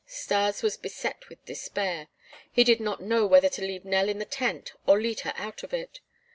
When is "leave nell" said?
3.61-4.09